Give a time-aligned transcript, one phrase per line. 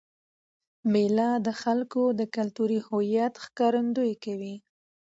[0.91, 4.55] مېله د خلکو د کلتوري هویت ښکارندويي کوي.